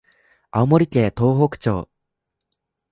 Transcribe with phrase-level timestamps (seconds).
[0.49, 1.87] 青森県東北町